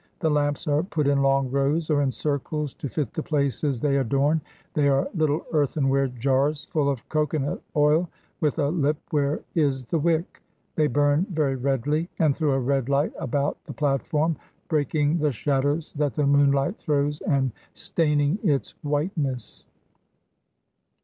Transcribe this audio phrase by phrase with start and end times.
[0.19, 3.97] The lamps are put in long rows or in circles, to fit the places they
[3.97, 4.41] adorn.
[4.73, 8.09] They are little earthenware jars full of cocoanut oil,
[8.39, 10.41] with a lip where is the wick.
[10.73, 14.37] They burn very redly, and throw a red light about the platform,
[14.69, 19.67] breaking the shadows that the moonlight throws and staining its whiteness.